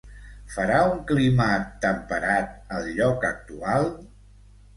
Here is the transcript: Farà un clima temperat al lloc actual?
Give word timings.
Farà 0.51 0.77
un 0.93 1.03
clima 1.11 1.47
temperat 1.83 2.57
al 2.79 2.89
lloc 2.97 3.29
actual? 3.31 3.87